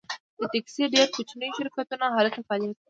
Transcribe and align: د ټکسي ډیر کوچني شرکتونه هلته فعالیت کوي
د 0.39 0.41
ټکسي 0.51 0.83
ډیر 0.93 1.07
کوچني 1.15 1.47
شرکتونه 1.57 2.05
هلته 2.17 2.39
فعالیت 2.47 2.69
کوي 2.75 2.79